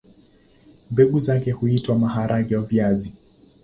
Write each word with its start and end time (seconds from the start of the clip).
Mbegu 0.91 1.19
zake 1.19 1.51
huitwa 1.51 1.95
maharagwe-viazi. 1.99 3.13